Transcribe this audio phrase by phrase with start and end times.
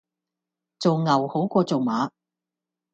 [0.79, 2.09] 做牛好過做馬